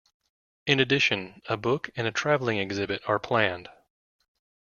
[0.65, 3.69] In addition, a book and a travelling exhibit are planned.